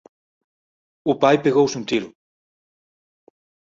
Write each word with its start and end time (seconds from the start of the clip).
O 1.11 1.13
pai 1.21 1.35
pegouse 1.45 1.75
un 1.79 1.85
tiro 1.89 2.09